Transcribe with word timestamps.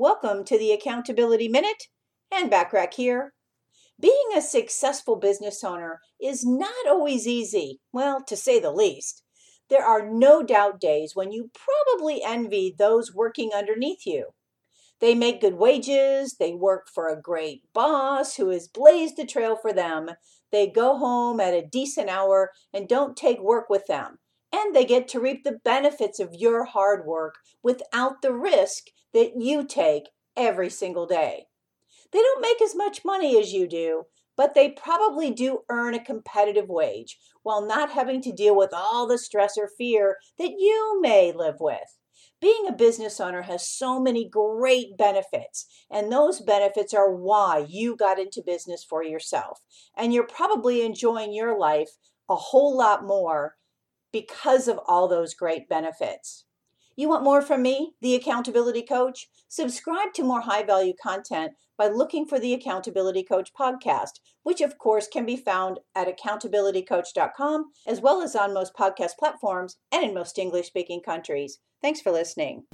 Welcome 0.00 0.44
to 0.44 0.56
the 0.56 0.70
Accountability 0.70 1.48
Minute 1.48 1.88
and 2.32 2.48
Backrack 2.48 2.94
here. 2.94 3.32
Being 3.98 4.28
a 4.32 4.40
successful 4.40 5.16
business 5.16 5.64
owner 5.64 5.98
is 6.22 6.46
not 6.46 6.86
always 6.86 7.26
easy, 7.26 7.80
well, 7.92 8.22
to 8.28 8.36
say 8.36 8.60
the 8.60 8.70
least. 8.70 9.24
There 9.68 9.84
are 9.84 10.08
no 10.08 10.44
doubt 10.44 10.80
days 10.80 11.16
when 11.16 11.32
you 11.32 11.50
probably 11.52 12.22
envy 12.24 12.72
those 12.78 13.12
working 13.12 13.50
underneath 13.52 14.06
you. 14.06 14.28
They 15.00 15.16
make 15.16 15.40
good 15.40 15.54
wages, 15.54 16.36
they 16.38 16.52
work 16.52 16.86
for 16.88 17.08
a 17.08 17.20
great 17.20 17.62
boss 17.74 18.36
who 18.36 18.50
has 18.50 18.68
blazed 18.68 19.16
the 19.16 19.26
trail 19.26 19.56
for 19.60 19.72
them, 19.72 20.10
they 20.52 20.68
go 20.68 20.96
home 20.96 21.40
at 21.40 21.54
a 21.54 21.66
decent 21.66 22.08
hour 22.08 22.52
and 22.72 22.88
don't 22.88 23.16
take 23.16 23.40
work 23.40 23.68
with 23.68 23.88
them, 23.88 24.20
and 24.52 24.74
they 24.74 24.84
get 24.84 25.08
to 25.08 25.20
reap 25.20 25.44
the 25.44 25.58
benefits 25.64 26.20
of 26.20 26.34
your 26.34 26.64
hard 26.64 27.06
work 27.06 27.36
without 27.62 28.22
the 28.22 28.32
risk 28.32 28.84
that 29.12 29.32
you 29.36 29.64
take 29.64 30.04
every 30.36 30.70
single 30.70 31.06
day. 31.06 31.46
They 32.12 32.20
don't 32.20 32.40
make 32.40 32.62
as 32.62 32.74
much 32.74 33.04
money 33.04 33.38
as 33.38 33.52
you 33.52 33.66
do, 33.66 34.04
but 34.36 34.54
they 34.54 34.70
probably 34.70 35.30
do 35.30 35.60
earn 35.68 35.94
a 35.94 36.04
competitive 36.04 36.68
wage 36.68 37.18
while 37.42 37.66
not 37.66 37.90
having 37.90 38.22
to 38.22 38.32
deal 38.32 38.56
with 38.56 38.70
all 38.72 39.06
the 39.06 39.18
stress 39.18 39.58
or 39.58 39.70
fear 39.76 40.16
that 40.38 40.52
you 40.58 41.00
may 41.02 41.32
live 41.32 41.56
with. 41.60 41.98
Being 42.40 42.66
a 42.68 42.72
business 42.72 43.20
owner 43.20 43.42
has 43.42 43.68
so 43.68 44.00
many 44.00 44.28
great 44.28 44.96
benefits, 44.96 45.66
and 45.90 46.10
those 46.10 46.40
benefits 46.40 46.94
are 46.94 47.12
why 47.12 47.66
you 47.68 47.96
got 47.96 48.20
into 48.20 48.42
business 48.46 48.84
for 48.88 49.02
yourself. 49.02 49.60
And 49.96 50.14
you're 50.14 50.26
probably 50.26 50.82
enjoying 50.82 51.32
your 51.32 51.58
life 51.58 51.90
a 52.28 52.36
whole 52.36 52.76
lot 52.76 53.04
more 53.04 53.56
because 54.12 54.68
of 54.68 54.80
all 54.86 55.08
those 55.08 55.34
great 55.34 55.68
benefits. 55.68 56.44
You 56.98 57.08
want 57.08 57.22
more 57.22 57.42
from 57.42 57.62
me, 57.62 57.92
the 58.00 58.16
Accountability 58.16 58.82
Coach? 58.82 59.28
Subscribe 59.48 60.12
to 60.14 60.24
more 60.24 60.40
high 60.40 60.64
value 60.64 60.94
content 61.00 61.52
by 61.76 61.86
looking 61.86 62.26
for 62.26 62.40
the 62.40 62.52
Accountability 62.52 63.22
Coach 63.22 63.52
podcast, 63.54 64.18
which 64.42 64.60
of 64.60 64.78
course 64.78 65.06
can 65.06 65.24
be 65.24 65.36
found 65.36 65.78
at 65.94 66.08
accountabilitycoach.com 66.08 67.66
as 67.86 68.00
well 68.00 68.20
as 68.20 68.34
on 68.34 68.52
most 68.52 68.74
podcast 68.74 69.12
platforms 69.16 69.76
and 69.92 70.02
in 70.02 70.12
most 70.12 70.38
English 70.38 70.66
speaking 70.66 71.00
countries. 71.00 71.60
Thanks 71.80 72.00
for 72.00 72.10
listening. 72.10 72.64